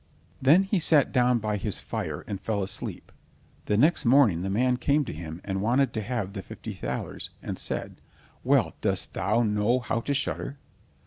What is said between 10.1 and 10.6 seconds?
shudder?"